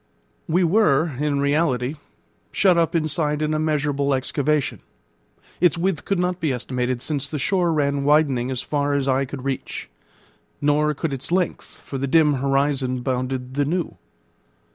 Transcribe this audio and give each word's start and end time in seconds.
We 0.47 0.63
were 0.63 1.15
in 1.19 1.39
reality 1.41 1.97
shut 2.51 2.75
up 2.75 2.95
inside 2.95 3.43
an 3.43 3.53
immeasurable 3.53 4.15
excavation. 4.15 4.79
Its 5.59 5.77
width 5.77 6.05
could 6.05 6.17
not 6.17 6.39
be 6.39 6.51
estimated, 6.51 7.03
since 7.03 7.29
the 7.29 7.37
shore 7.37 7.71
ran 7.71 8.03
widening 8.03 8.49
as 8.49 8.61
far 8.63 8.95
as 8.95 9.07
eye 9.07 9.25
could 9.25 9.43
reach, 9.45 9.91
nor 10.59 10.95
could 10.95 11.13
its 11.13 11.31
length, 11.31 11.81
for 11.85 11.99
the 11.99 12.07
dim 12.07 12.33
horizon 12.41 13.01
bounded 13.01 13.53
the 13.53 13.63
new. 13.65 13.99